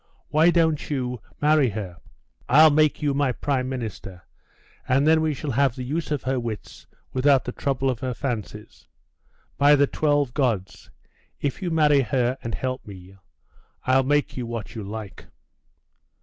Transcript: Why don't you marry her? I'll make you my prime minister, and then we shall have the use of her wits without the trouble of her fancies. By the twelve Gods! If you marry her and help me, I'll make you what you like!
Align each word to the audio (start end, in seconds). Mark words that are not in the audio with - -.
Why 0.29 0.49
don't 0.49 0.89
you 0.89 1.21
marry 1.43 1.69
her? 1.69 1.97
I'll 2.49 2.71
make 2.71 3.03
you 3.03 3.13
my 3.13 3.31
prime 3.31 3.69
minister, 3.69 4.23
and 4.87 5.05
then 5.05 5.21
we 5.21 5.35
shall 5.35 5.51
have 5.51 5.75
the 5.75 5.83
use 5.83 6.09
of 6.09 6.23
her 6.23 6.39
wits 6.39 6.87
without 7.13 7.45
the 7.45 7.51
trouble 7.51 7.87
of 7.87 7.99
her 7.99 8.15
fancies. 8.15 8.87
By 9.59 9.75
the 9.75 9.85
twelve 9.85 10.33
Gods! 10.33 10.89
If 11.39 11.61
you 11.61 11.69
marry 11.69 12.01
her 12.01 12.39
and 12.41 12.55
help 12.55 12.83
me, 12.87 13.15
I'll 13.85 14.01
make 14.01 14.35
you 14.35 14.47
what 14.47 14.73
you 14.73 14.81
like! 14.83 15.27